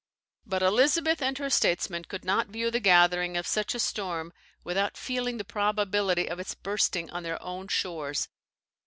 But 0.47 0.63
Elizabeth 0.63 1.21
and 1.21 1.37
her 1.37 1.51
statesmen 1.51 2.05
could 2.05 2.25
not 2.25 2.47
view 2.47 2.71
the 2.71 2.79
gathering 2.79 3.37
of 3.37 3.45
such 3.45 3.75
a 3.75 3.79
storm 3.79 4.33
without 4.63 4.97
feeling 4.97 5.37
the 5.37 5.43
probability 5.45 6.27
of 6.27 6.39
its 6.39 6.55
bursting 6.55 7.11
on 7.11 7.21
their 7.21 7.39
own 7.43 7.67
shores. 7.67 8.27